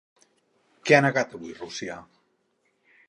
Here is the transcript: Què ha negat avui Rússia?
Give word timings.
Què 0.89 0.97
ha 0.99 1.03
negat 1.07 1.35
avui 1.39 1.53
Rússia? 1.59 1.99